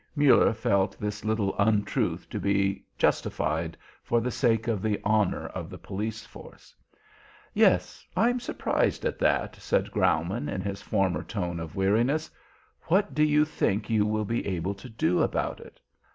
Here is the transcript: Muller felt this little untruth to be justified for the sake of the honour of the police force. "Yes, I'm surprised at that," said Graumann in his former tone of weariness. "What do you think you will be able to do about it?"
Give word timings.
Muller 0.15 0.51
felt 0.51 0.99
this 0.99 1.23
little 1.23 1.55
untruth 1.59 2.27
to 2.31 2.39
be 2.39 2.83
justified 2.97 3.77
for 4.01 4.19
the 4.19 4.31
sake 4.31 4.67
of 4.67 4.81
the 4.81 4.99
honour 5.05 5.45
of 5.49 5.69
the 5.69 5.77
police 5.77 6.25
force. 6.25 6.75
"Yes, 7.53 8.03
I'm 8.17 8.39
surprised 8.39 9.05
at 9.05 9.19
that," 9.19 9.57
said 9.57 9.91
Graumann 9.91 10.49
in 10.49 10.61
his 10.61 10.81
former 10.81 11.21
tone 11.21 11.59
of 11.59 11.75
weariness. 11.75 12.31
"What 12.85 13.13
do 13.13 13.21
you 13.23 13.45
think 13.45 13.91
you 13.91 14.07
will 14.07 14.25
be 14.25 14.43
able 14.47 14.73
to 14.73 14.89
do 14.89 15.21
about 15.21 15.59
it?" 15.59 15.79